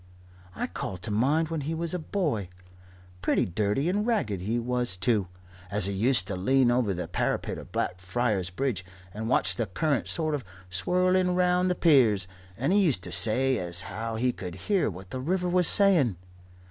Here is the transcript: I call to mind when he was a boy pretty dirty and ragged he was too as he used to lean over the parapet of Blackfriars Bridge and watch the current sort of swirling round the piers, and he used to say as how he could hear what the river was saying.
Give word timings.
I 0.55 0.65
call 0.65 0.97
to 0.97 1.11
mind 1.11 1.49
when 1.49 1.61
he 1.61 1.75
was 1.75 1.93
a 1.93 1.99
boy 1.99 2.49
pretty 3.21 3.45
dirty 3.45 3.87
and 3.87 4.03
ragged 4.03 4.41
he 4.41 4.57
was 4.57 4.97
too 4.97 5.27
as 5.69 5.85
he 5.85 5.93
used 5.93 6.27
to 6.27 6.35
lean 6.35 6.71
over 6.71 6.91
the 6.91 7.07
parapet 7.07 7.59
of 7.59 7.71
Blackfriars 7.71 8.49
Bridge 8.49 8.83
and 9.13 9.29
watch 9.29 9.57
the 9.57 9.67
current 9.67 10.07
sort 10.07 10.33
of 10.33 10.43
swirling 10.71 11.35
round 11.35 11.69
the 11.69 11.75
piers, 11.75 12.27
and 12.57 12.73
he 12.73 12.81
used 12.83 13.03
to 13.03 13.11
say 13.11 13.59
as 13.59 13.81
how 13.81 14.15
he 14.15 14.31
could 14.31 14.55
hear 14.65 14.89
what 14.89 15.11
the 15.11 15.19
river 15.21 15.47
was 15.47 15.67
saying. 15.67 16.15